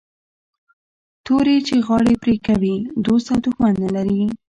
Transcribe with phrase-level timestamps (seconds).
[1.25, 4.21] توري چي غاړي پرې کوي دوست او دښمن نه لري